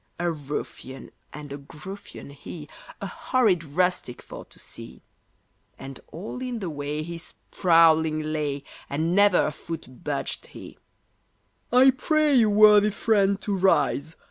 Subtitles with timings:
[0.19, 2.67] A ruffian and a gruffian he,
[3.01, 5.03] A horrid rustic for to see:
[5.77, 10.79] And all in the way he sprawling lay, And never a foot budged he.
[11.71, 14.15] "I pray you, worthy friend, to rise!"